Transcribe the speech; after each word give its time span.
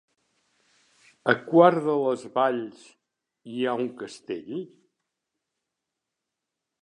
A 1.33 1.35
Quart 1.49 1.81
de 1.89 1.97
les 2.03 2.23
Valls 2.37 2.87
hi 3.55 3.61
ha 3.73 3.77
un 3.83 3.89
castell? 4.01 4.57